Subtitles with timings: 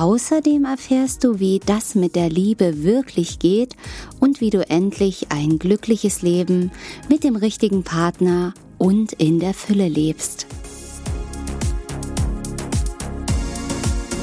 [0.00, 3.76] Außerdem erfährst du, wie das mit der Liebe wirklich geht
[4.18, 6.72] und wie du endlich ein glückliches Leben
[7.10, 10.46] mit dem richtigen Partner und in der Fülle lebst.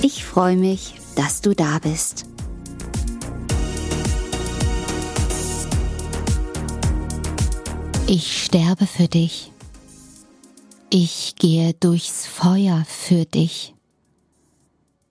[0.02, 2.26] Ich freue mich, dass du da bist.
[8.08, 9.52] Ich sterbe für dich.
[10.90, 13.77] Ich gehe durchs Feuer für dich.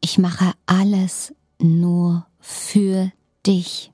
[0.08, 3.10] Ich mache alles nur für
[3.44, 3.90] dich.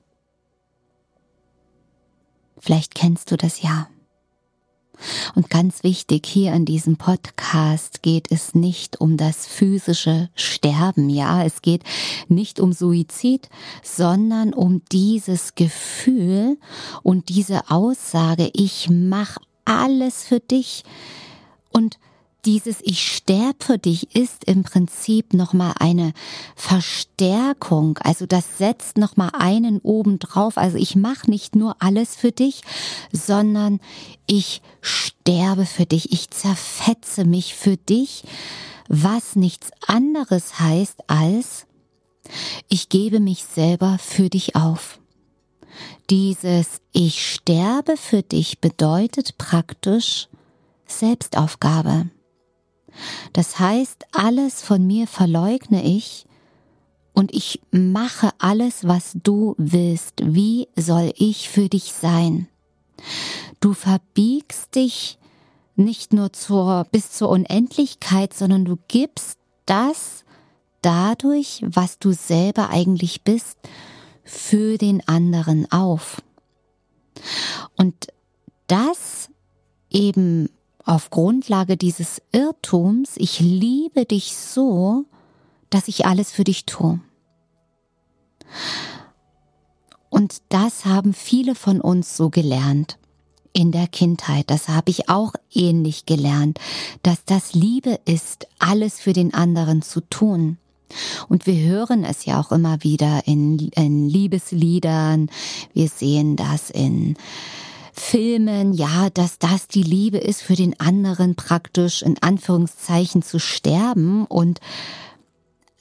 [2.59, 3.87] Vielleicht kennst du das ja.
[5.33, 11.43] Und ganz wichtig, hier in diesem Podcast geht es nicht um das physische Sterben, ja,
[11.43, 11.81] es geht
[12.27, 13.49] nicht um Suizid,
[13.81, 16.59] sondern um dieses Gefühl
[17.01, 20.83] und diese Aussage, ich mache alles für dich
[21.71, 21.97] und
[22.45, 26.13] dieses Ich sterb für dich ist im Prinzip nochmal eine
[26.55, 27.97] Verstärkung.
[27.99, 30.57] Also das setzt nochmal einen oben drauf.
[30.57, 32.61] Also ich mache nicht nur alles für dich,
[33.11, 33.79] sondern
[34.27, 36.11] ich sterbe für dich.
[36.11, 38.23] Ich zerfetze mich für dich,
[38.89, 41.65] was nichts anderes heißt als
[42.69, 44.99] ich gebe mich selber für dich auf.
[46.09, 50.27] Dieses Ich sterbe für dich bedeutet praktisch
[50.85, 52.09] Selbstaufgabe.
[53.33, 56.25] Das heißt, alles von mir verleugne ich
[57.13, 60.15] und ich mache alles, was du willst.
[60.23, 62.47] Wie soll ich für dich sein?
[63.59, 65.17] Du verbiegst dich
[65.75, 70.23] nicht nur zur, bis zur Unendlichkeit, sondern du gibst das
[70.81, 73.57] dadurch, was du selber eigentlich bist,
[74.23, 76.21] für den anderen auf.
[77.75, 78.07] Und
[78.67, 79.29] das
[79.89, 80.49] eben
[80.85, 85.05] auf Grundlage dieses Irrtums, ich liebe dich so,
[85.69, 86.99] dass ich alles für dich tue.
[90.09, 92.97] Und das haben viele von uns so gelernt
[93.53, 94.49] in der Kindheit.
[94.49, 96.59] Das habe ich auch ähnlich gelernt,
[97.01, 100.57] dass das Liebe ist, alles für den anderen zu tun.
[101.27, 105.29] Und wir hören es ja auch immer wieder in, in Liebesliedern.
[105.73, 107.15] Wir sehen das in
[107.93, 114.25] Filmen, ja, dass das die Liebe ist, für den anderen praktisch in Anführungszeichen zu sterben
[114.25, 114.59] und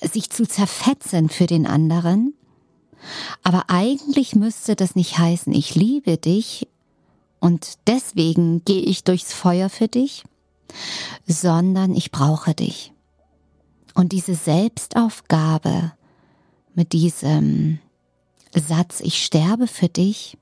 [0.01, 2.35] sich zu zerfetzen für den anderen.
[3.43, 6.69] Aber eigentlich müsste das nicht heißen, ich liebe dich
[7.41, 10.23] und deswegen gehe ich durchs Feuer für dich,
[11.27, 12.93] sondern ich brauche dich.
[13.95, 15.93] Und diese Selbstaufgabe
[16.75, 17.79] mit diesem
[18.55, 20.37] Satz, ich sterbe für dich,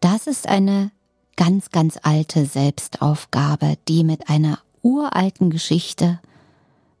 [0.00, 0.90] das ist eine
[1.36, 6.20] ganz, ganz alte Selbstaufgabe, die mit einer uralten Geschichte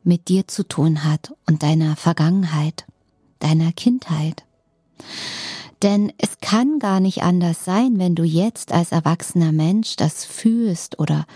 [0.04, 2.84] mit dir zu tun hat und deiner Vergangenheit,
[3.38, 4.44] deiner Kindheit.
[5.82, 10.98] Denn es kann gar nicht anders sein, wenn du jetzt als erwachsener Mensch das fühlst
[10.98, 11.26] oder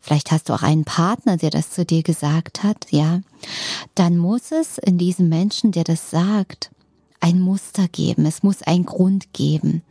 [0.00, 3.20] vielleicht hast du auch einen Partner, der das zu dir gesagt hat, ja,
[3.96, 6.70] dann muss es in diesem Menschen, der das sagt,
[7.20, 9.82] ein Muster geben, es muss einen Grund geben.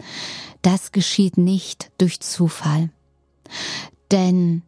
[0.61, 2.89] Das geschieht nicht durch Zufall.
[4.11, 4.63] Denn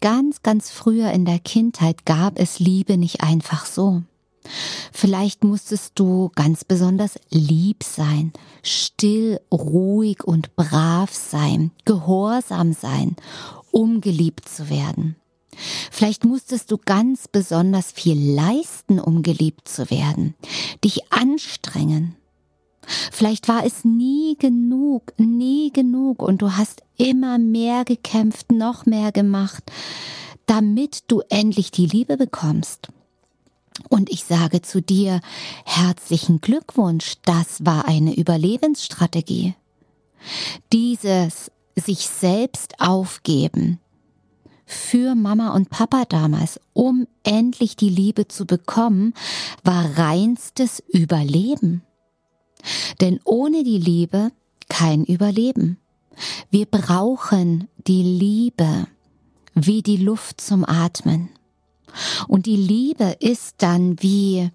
[0.00, 4.02] ganz, ganz früher in der Kindheit gab es Liebe nicht einfach so.
[4.92, 13.16] Vielleicht musstest du ganz besonders lieb sein, still, ruhig und brav sein, gehorsam sein,
[13.70, 15.16] um geliebt zu werden.
[15.90, 20.34] Vielleicht musstest du ganz besonders viel leisten, um geliebt zu werden,
[20.84, 22.16] dich anstrengen.
[23.12, 29.12] Vielleicht war es nie genug, nie genug und du hast immer mehr gekämpft, noch mehr
[29.12, 29.64] gemacht,
[30.46, 32.88] damit du endlich die Liebe bekommst.
[33.88, 35.20] Und ich sage zu dir,
[35.64, 39.54] herzlichen Glückwunsch, das war eine Überlebensstrategie.
[40.72, 43.78] Dieses sich selbst aufgeben,
[44.66, 49.14] für Mama und Papa damals, um endlich die Liebe zu bekommen,
[49.62, 51.82] war reinstes Überleben.
[53.00, 54.30] Denn ohne die Liebe
[54.68, 55.78] kein Überleben.
[56.50, 58.86] Wir brauchen die Liebe
[59.54, 61.30] wie die Luft zum Atmen.
[62.28, 64.50] Und die Liebe ist dann wie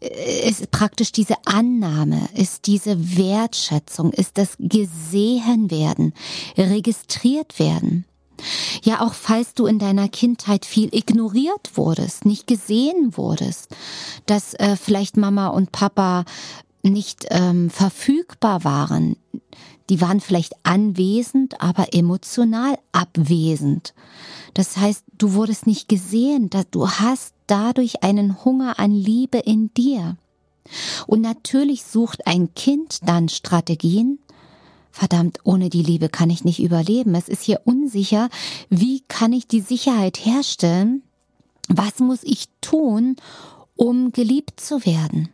[0.00, 6.14] ist praktisch diese Annahme, ist diese Wertschätzung, ist das gesehen werden,
[6.56, 8.06] registriert werden.
[8.82, 13.68] Ja, auch falls du in deiner Kindheit viel ignoriert wurdest, nicht gesehen wurdest,
[14.24, 16.24] dass äh, vielleicht Mama und Papa
[16.82, 19.16] nicht ähm, verfügbar waren,
[19.90, 23.92] die waren vielleicht anwesend, aber emotional abwesend.
[24.54, 30.16] Das heißt, du wurdest nicht gesehen, du hast dadurch einen Hunger an Liebe in dir.
[31.08, 34.20] Und natürlich sucht ein Kind dann Strategien.
[34.92, 37.14] Verdammt, ohne die Liebe kann ich nicht überleben.
[37.16, 38.28] Es ist hier unsicher.
[38.68, 41.02] Wie kann ich die Sicherheit herstellen?
[41.68, 43.16] Was muss ich tun,
[43.74, 45.30] um geliebt zu werden?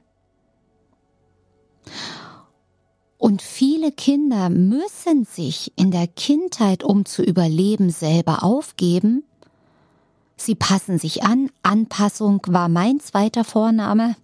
[3.18, 9.24] Und viele Kinder müssen sich in der Kindheit, um zu überleben, selber aufgeben.
[10.36, 11.50] Sie passen sich an.
[11.62, 14.16] Anpassung war mein zweiter Vorname.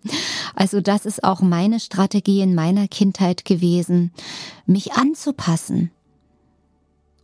[0.54, 4.12] Also das ist auch meine Strategie in meiner Kindheit gewesen,
[4.66, 5.90] mich anzupassen.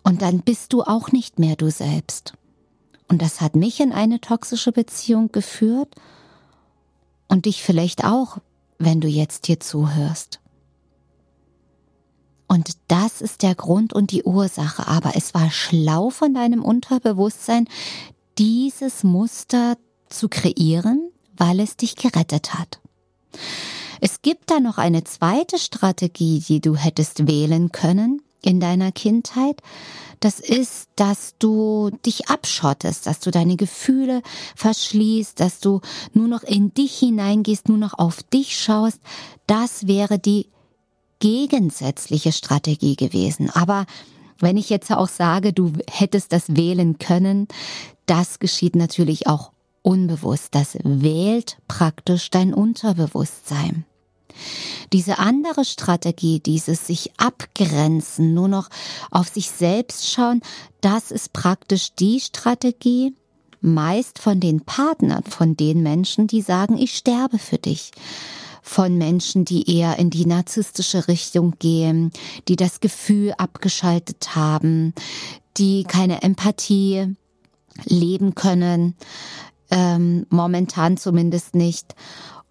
[0.02, 2.32] Und dann bist du auch nicht mehr du selbst.
[3.08, 5.94] Und das hat mich in eine toxische Beziehung geführt
[7.29, 8.38] und dich vielleicht auch,
[8.79, 10.41] wenn du jetzt hier zuhörst.
[12.47, 14.87] Und das ist der Grund und die Ursache.
[14.89, 17.69] Aber es war schlau von deinem Unterbewusstsein,
[18.39, 19.77] dieses Muster
[20.09, 22.81] zu kreieren, weil es dich gerettet hat.
[24.01, 29.61] Es gibt da noch eine zweite Strategie, die du hättest wählen können in deiner Kindheit.
[30.20, 34.23] Das ist, dass du dich abschottest, dass du deine Gefühle
[34.56, 35.81] verschließt, dass du
[36.12, 39.00] nur noch in dich hineingehst, nur noch auf dich schaust.
[39.46, 40.49] Das wäre die
[41.20, 43.50] gegensätzliche Strategie gewesen.
[43.50, 43.87] Aber
[44.38, 47.49] wenn ich jetzt auch sage, du hättest das wählen können,
[48.06, 49.52] das geschieht natürlich auch
[49.82, 50.55] unbewusst.
[50.55, 53.85] Das wählt praktisch dein Unterbewusstsein.
[54.93, 58.69] Diese andere Strategie, dieses sich abgrenzen, nur noch
[59.11, 60.40] auf sich selbst schauen,
[60.81, 63.14] das ist praktisch die Strategie,
[63.61, 67.90] meist von den Partnern, von den Menschen, die sagen, ich sterbe für dich
[68.62, 72.12] von Menschen, die eher in die narzisstische Richtung gehen,
[72.49, 74.94] die das Gefühl abgeschaltet haben,
[75.56, 77.17] die keine Empathie
[77.85, 78.94] leben können,
[79.70, 81.94] ähm, momentan zumindest nicht.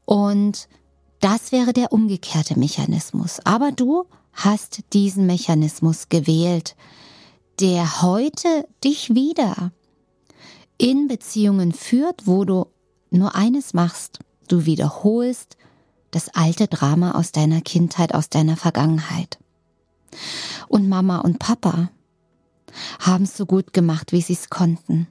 [0.06, 0.68] Und
[1.20, 3.40] das wäre der umgekehrte Mechanismus.
[3.44, 6.76] Aber du hast diesen Mechanismus gewählt,
[7.60, 9.72] der heute dich wieder
[10.78, 12.68] in Beziehungen führt, wo du
[13.10, 14.20] nur eines machst.
[14.48, 15.58] Du wiederholst
[16.12, 19.40] das alte Drama aus deiner Kindheit, aus deiner Vergangenheit.
[20.68, 21.90] Und Mama und Papa
[23.00, 25.08] haben es so gut gemacht, wie sie es konnten.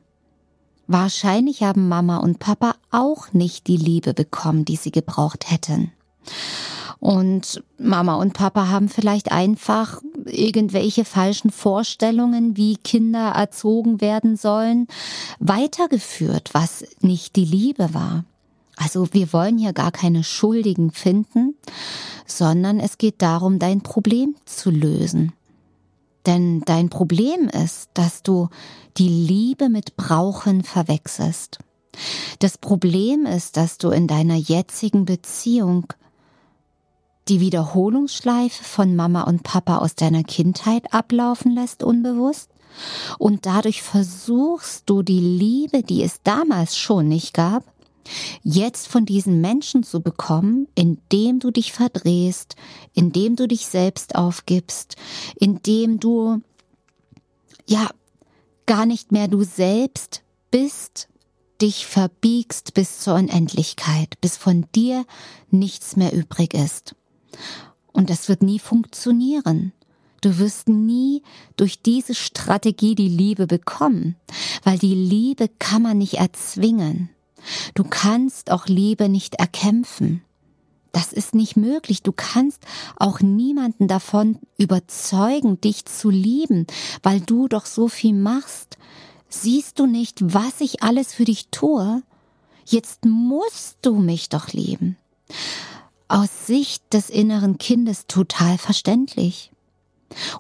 [0.87, 5.91] Wahrscheinlich haben Mama und Papa auch nicht die Liebe bekommen, die sie gebraucht hätten.
[6.99, 14.88] Und Mama und Papa haben vielleicht einfach irgendwelche falschen Vorstellungen, wie Kinder erzogen werden sollen,
[15.38, 18.25] weitergeführt, was nicht die Liebe war.
[18.76, 21.55] Also wir wollen hier gar keine Schuldigen finden,
[22.26, 25.32] sondern es geht darum, dein Problem zu lösen.
[26.26, 28.49] Denn dein Problem ist, dass du
[28.96, 31.58] die Liebe mit Brauchen verwechselst.
[32.40, 35.87] Das Problem ist, dass du in deiner jetzigen Beziehung
[37.28, 42.50] die Wiederholungsschleife von Mama und Papa aus deiner Kindheit ablaufen lässt, unbewusst.
[43.18, 47.64] Und dadurch versuchst du die Liebe, die es damals schon nicht gab,
[48.42, 52.54] jetzt von diesen Menschen zu bekommen, indem du dich verdrehst,
[52.95, 54.97] indem du dich selbst aufgibst,
[55.37, 56.40] indem du
[57.66, 57.88] ja
[58.66, 61.09] gar nicht mehr du selbst bist,
[61.61, 65.04] dich verbiegst bis zur Unendlichkeit, bis von dir
[65.50, 66.95] nichts mehr übrig ist.
[67.93, 69.73] Und das wird nie funktionieren.
[70.21, 71.23] Du wirst nie
[71.57, 74.16] durch diese Strategie die Liebe bekommen,
[74.64, 77.11] weil die Liebe kann man nicht erzwingen.
[77.75, 80.23] Du kannst auch Liebe nicht erkämpfen.
[80.93, 82.02] Das ist nicht möglich.
[82.02, 82.62] Du kannst
[82.97, 86.66] auch niemanden davon überzeugen, dich zu lieben,
[87.02, 88.78] weil du doch so viel machst.
[89.28, 92.02] Siehst du nicht, was ich alles für dich tue?
[92.64, 94.97] Jetzt musst du mich doch lieben.
[96.09, 99.51] Aus Sicht des inneren Kindes total verständlich.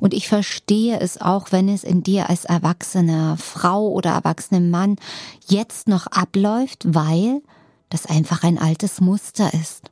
[0.00, 4.96] Und ich verstehe es auch, wenn es in dir als erwachsene Frau oder erwachsene Mann
[5.48, 7.42] jetzt noch abläuft, weil
[7.88, 9.90] das einfach ein altes Muster ist.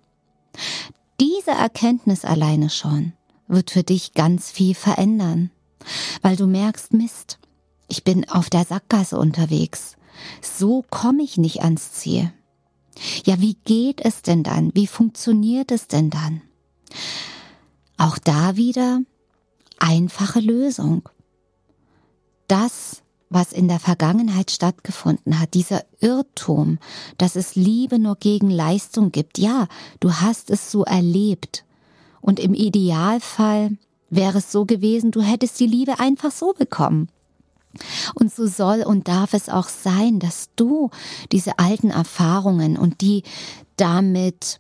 [1.20, 3.12] Diese Erkenntnis alleine schon
[3.48, 5.50] wird für dich ganz viel verändern,
[6.22, 7.38] weil du merkst, Mist,
[7.88, 9.96] ich bin auf der Sackgasse unterwegs.
[10.40, 12.32] So komme ich nicht ans Ziel.
[13.24, 14.70] Ja, wie geht es denn dann?
[14.74, 16.42] Wie funktioniert es denn dann?
[17.96, 19.00] Auch da wieder
[19.78, 21.08] einfache Lösung.
[22.48, 26.78] Das, was in der Vergangenheit stattgefunden hat, dieser Irrtum,
[27.18, 29.66] dass es Liebe nur gegen Leistung gibt, ja,
[30.00, 31.64] du hast es so erlebt.
[32.20, 33.76] Und im Idealfall
[34.10, 37.08] wäre es so gewesen, du hättest die Liebe einfach so bekommen.
[38.14, 40.90] Und so soll und darf es auch sein, dass du
[41.32, 43.22] diese alten Erfahrungen und die
[43.76, 44.58] damit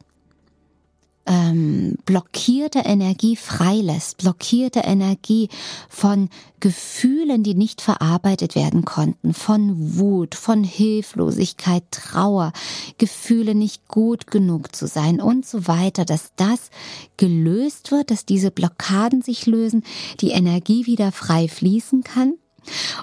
[1.26, 5.48] ähm, blockierte Energie freilässt, blockierte Energie
[5.88, 6.28] von
[6.60, 12.52] Gefühlen, die nicht verarbeitet werden konnten, von Wut, von Hilflosigkeit, Trauer,
[12.98, 16.70] Gefühle nicht gut genug zu sein und so weiter, dass das
[17.16, 19.84] gelöst wird, dass diese Blockaden sich lösen,
[20.20, 22.34] die Energie wieder frei fließen kann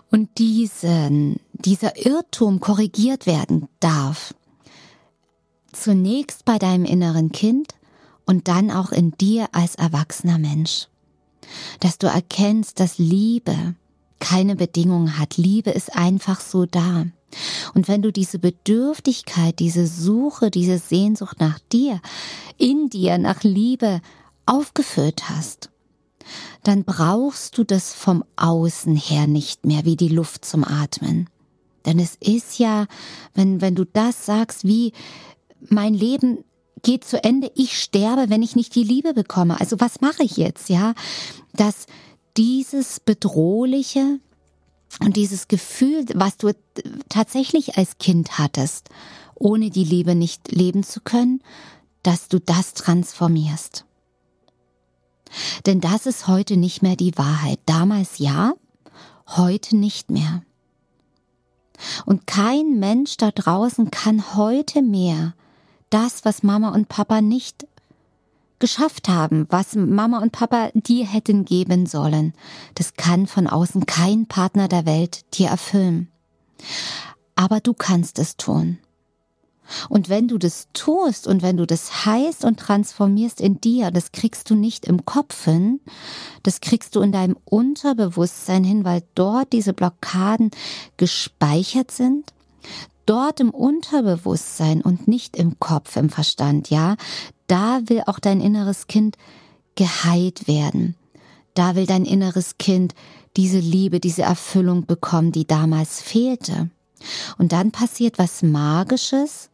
[0.10, 4.34] und diesen, dieser Irrtum korrigiert werden darf.
[5.72, 7.74] Zunächst bei deinem inneren Kind,
[8.26, 10.88] und dann auch in dir als erwachsener Mensch.
[11.80, 13.76] Dass du erkennst, dass Liebe
[14.20, 15.38] keine Bedingungen hat.
[15.38, 17.08] Liebe ist einfach so da.
[17.74, 22.00] Und wenn du diese Bedürftigkeit, diese Suche, diese Sehnsucht nach dir,
[22.58, 24.02] in dir, nach Liebe
[24.46, 25.71] aufgefüllt hast,
[26.64, 31.30] dann brauchst du das vom Außen her nicht mehr wie die Luft zum Atmen.
[31.86, 32.86] Denn es ist ja,
[33.34, 34.94] wenn, wenn du das sagst, wie
[35.70, 36.44] mein Leben
[36.84, 39.60] geht zu Ende, ich sterbe, wenn ich nicht die Liebe bekomme.
[39.60, 40.94] Also was mache ich jetzt, ja?
[41.54, 41.86] Dass
[42.38, 44.20] dieses bedrohliche
[45.00, 46.52] und dieses Gefühl, was du
[47.10, 48.90] tatsächlich als Kind hattest,
[49.36, 51.42] ohne die Liebe nicht leben zu können,
[52.04, 53.86] dass du das transformierst.
[55.66, 57.60] Denn das ist heute nicht mehr die Wahrheit.
[57.66, 58.54] Damals ja,
[59.28, 60.44] heute nicht mehr.
[62.06, 65.34] Und kein Mensch da draußen kann heute mehr
[65.90, 67.68] das, was Mama und Papa nicht
[68.60, 72.34] geschafft haben, was Mama und Papa dir hätten geben sollen.
[72.76, 76.10] Das kann von außen kein Partner der Welt dir erfüllen.
[77.36, 78.78] Aber du kannst es tun.
[79.90, 84.12] Und wenn du das tust und wenn du das heißt und transformierst in dir, das
[84.12, 85.80] kriegst du nicht im Kopf hin,
[86.44, 90.52] das kriegst du in deinem Unterbewusstsein hin, weil dort diese Blockaden
[90.98, 92.34] gespeichert sind
[93.06, 96.96] dort im Unterbewusstsein und nicht im Kopf, im Verstand, ja,
[97.48, 99.18] da will auch dein inneres Kind
[99.76, 100.96] geheilt werden.
[101.54, 102.94] Da will dein inneres Kind
[103.36, 106.70] diese Liebe, diese Erfüllung bekommen, die damals fehlte.
[107.38, 109.50] Und dann passiert was Magisches,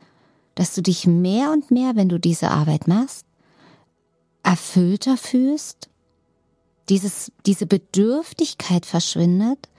[0.58, 3.26] dass du dich mehr und mehr, wenn du diese Arbeit machst,
[4.44, 5.90] erfüllter fühlst,
[6.90, 9.70] dieses, diese Bedürftigkeit verschwindet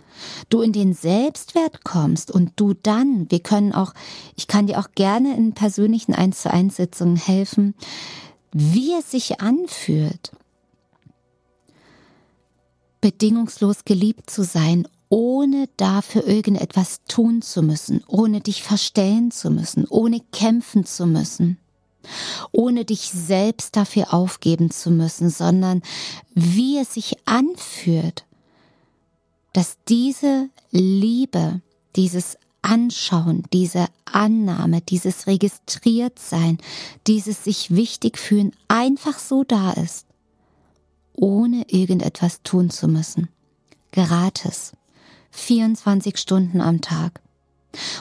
[0.48, 3.94] du in den Selbstwert kommst und du dann, wir können auch,
[4.36, 7.74] ich kann dir auch gerne in persönlichen 1 zu 1 Sitzungen helfen,
[8.52, 10.32] wie es sich anfühlt,
[13.00, 19.86] bedingungslos geliebt zu sein, ohne dafür irgendetwas tun zu müssen, ohne dich verstellen zu müssen,
[19.88, 21.58] ohne kämpfen zu müssen,
[22.52, 25.82] ohne dich selbst dafür aufgeben zu müssen, sondern
[26.34, 28.24] wie es sich anfühlt,
[29.52, 31.62] dass diese Liebe,
[31.96, 36.58] dieses Anschauen, diese Annahme, dieses Registriertsein,
[37.06, 40.06] dieses sich wichtig fühlen einfach so da ist,
[41.14, 43.28] ohne irgendetwas tun zu müssen.
[43.92, 44.72] Gratis.
[45.30, 47.20] 24 Stunden am Tag.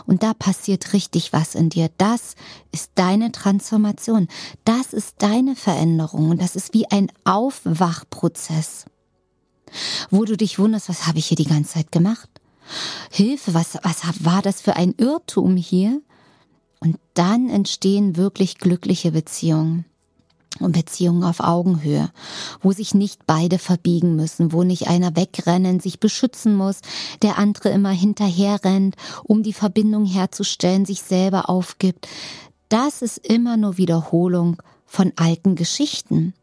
[0.05, 1.89] Und da passiert richtig was in dir.
[1.97, 2.35] Das
[2.71, 4.27] ist deine Transformation.
[4.63, 6.29] Das ist deine Veränderung.
[6.29, 8.85] Und das ist wie ein Aufwachprozess
[10.09, 12.29] wo du dich wunderst, was habe ich hier die ganze Zeit gemacht?
[13.11, 16.01] Hilfe, was, was war das für ein Irrtum hier?
[16.79, 19.85] Und dann entstehen wirklich glückliche Beziehungen
[20.59, 22.09] und Beziehungen auf Augenhöhe,
[22.61, 26.79] wo sich nicht beide verbiegen müssen, wo nicht einer wegrennen, sich beschützen muss,
[27.21, 32.07] der andere immer hinterher rennt, um die Verbindung herzustellen, sich selber aufgibt.
[32.69, 36.33] Das ist immer nur Wiederholung von alten Geschichten.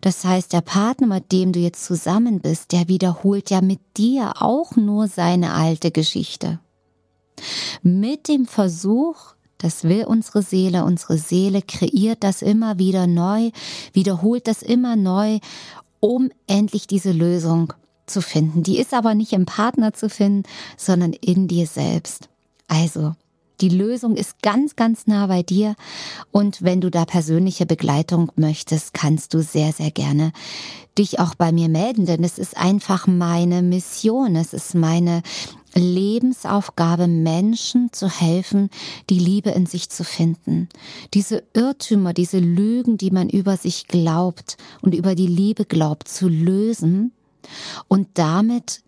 [0.00, 4.34] Das heißt, der Partner, mit dem du jetzt zusammen bist, der wiederholt ja mit dir
[4.40, 6.60] auch nur seine alte Geschichte.
[7.82, 13.50] Mit dem Versuch, das will unsere Seele, unsere Seele kreiert das immer wieder neu,
[13.92, 15.38] wiederholt das immer neu,
[16.00, 17.72] um endlich diese Lösung
[18.06, 18.62] zu finden.
[18.62, 20.44] Die ist aber nicht im Partner zu finden,
[20.76, 22.28] sondern in dir selbst.
[22.68, 23.14] Also,
[23.60, 25.74] die Lösung ist ganz, ganz nah bei dir.
[26.30, 30.32] Und wenn du da persönliche Begleitung möchtest, kannst du sehr, sehr gerne
[30.96, 34.36] dich auch bei mir melden, denn es ist einfach meine Mission.
[34.36, 35.22] Es ist meine
[35.74, 38.70] Lebensaufgabe, Menschen zu helfen,
[39.10, 40.68] die Liebe in sich zu finden.
[41.14, 46.28] Diese Irrtümer, diese Lügen, die man über sich glaubt und über die Liebe glaubt, zu
[46.28, 47.12] lösen
[47.88, 48.82] und damit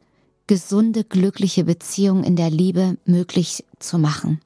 [0.47, 4.41] gesunde, glückliche Beziehungen in der Liebe möglich zu machen.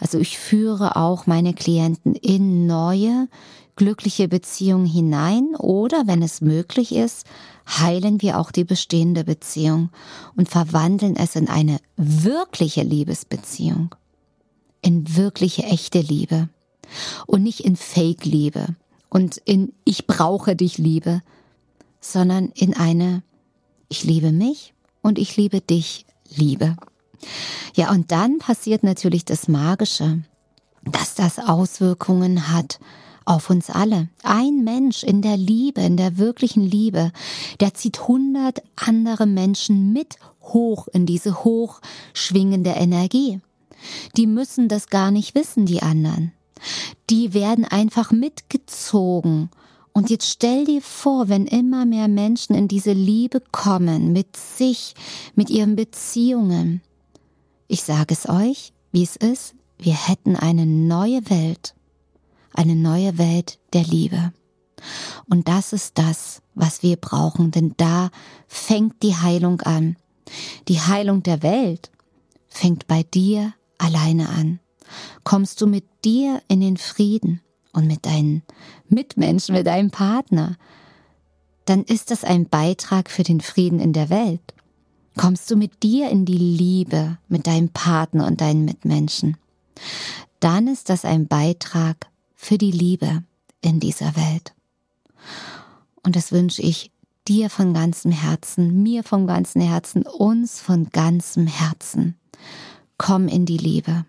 [0.00, 3.28] Also ich führe auch meine Klienten in neue,
[3.76, 7.26] glückliche Beziehungen hinein oder, wenn es möglich ist,
[7.66, 9.90] heilen wir auch die bestehende Beziehung
[10.36, 13.94] und verwandeln es in eine wirkliche Liebesbeziehung,
[14.82, 16.48] in wirkliche echte Liebe
[17.26, 18.76] und nicht in Fake-Liebe
[19.08, 21.22] und in Ich brauche dich Liebe,
[22.00, 23.22] sondern in eine
[23.88, 26.76] Ich liebe mich und ich liebe dich Liebe.
[27.74, 30.22] Ja, und dann passiert natürlich das Magische,
[30.84, 32.78] dass das Auswirkungen hat
[33.24, 34.08] auf uns alle.
[34.22, 37.12] Ein Mensch in der Liebe, in der wirklichen Liebe,
[37.60, 43.40] der zieht hundert andere Menschen mit hoch in diese hochschwingende Energie.
[44.16, 46.32] Die müssen das gar nicht wissen, die anderen.
[47.10, 49.50] Die werden einfach mitgezogen.
[49.92, 54.94] Und jetzt stell dir vor, wenn immer mehr Menschen in diese Liebe kommen, mit sich,
[55.34, 56.82] mit ihren Beziehungen.
[57.68, 61.74] Ich sage es euch, wie es ist, wir hätten eine neue Welt
[62.54, 64.32] eine neue Welt der Liebe.
[65.28, 68.10] Und das ist das, was wir brauchen, denn da
[68.46, 69.96] fängt die Heilung an.
[70.68, 71.90] Die Heilung der Welt
[72.48, 74.60] fängt bei dir alleine an.
[75.24, 77.40] Kommst du mit dir in den Frieden
[77.72, 78.42] und mit deinen
[78.88, 80.56] Mitmenschen, mit deinem Partner,
[81.64, 84.54] dann ist das ein Beitrag für den Frieden in der Welt.
[85.16, 89.36] Kommst du mit dir in die Liebe mit deinem Partner und deinen Mitmenschen,
[90.40, 92.08] dann ist das ein Beitrag
[92.44, 93.22] für die Liebe
[93.62, 94.54] in dieser Welt.
[96.02, 96.92] Und das wünsche ich
[97.26, 102.16] dir von ganzem Herzen, mir von ganzem Herzen, uns von ganzem Herzen.
[102.98, 104.04] Komm in die Liebe.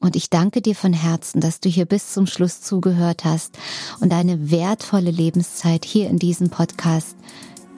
[0.00, 3.56] Und ich danke dir von Herzen, dass du hier bis zum Schluss zugehört hast
[4.00, 7.16] und eine wertvolle Lebenszeit hier in diesen Podcast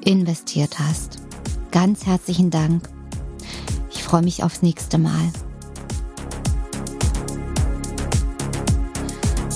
[0.03, 1.18] investiert hast.
[1.70, 2.88] Ganz herzlichen Dank.
[3.90, 5.33] Ich freue mich aufs nächste Mal.